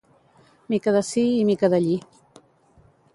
[0.73, 1.95] mica d'ací i mica d'allí